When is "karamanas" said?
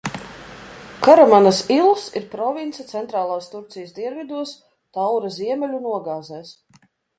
1.07-1.59